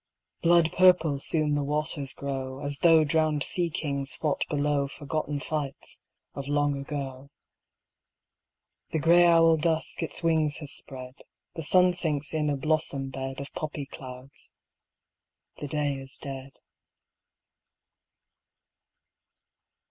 Blood 0.41 0.71
purple 0.73 1.19
soon 1.19 1.53
the 1.53 1.63
waters 1.63 2.11
grow, 2.15 2.61
As 2.61 2.79
though 2.79 3.03
drowned 3.03 3.43
sea 3.43 3.69
kings 3.69 4.15
fought 4.15 4.43
below 4.49 4.87
Forgotten 4.87 5.39
fights 5.39 6.01
of 6.33 6.47
long 6.47 6.75
ago. 6.75 7.29
The 8.89 8.97
gray 8.97 9.27
owl 9.27 9.57
Dusk 9.57 10.01
its 10.01 10.23
wings 10.23 10.57
has 10.57 10.71
spread; 10.71 11.13
The 11.53 11.61
sun 11.61 11.93
sinks 11.93 12.33
in 12.33 12.49
a 12.49 12.57
blossom 12.57 13.11
bed 13.11 13.39
Of 13.39 13.53
poppy 13.53 13.85
clouds; 13.85 14.51
the 15.57 15.67
day 15.67 15.93
is 15.93 16.17
dead. 16.17 16.53